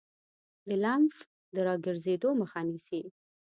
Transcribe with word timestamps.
د 0.67 0.69
لمف 0.83 1.15
د 1.53 1.55
راګرځیدو 1.67 2.29
مخه 2.41 2.59
نیسي. 2.69 3.01